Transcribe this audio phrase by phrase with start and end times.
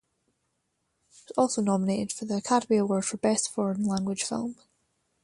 [1.11, 4.55] It was also nominated for the Academy Award for Best Foreign Language Film.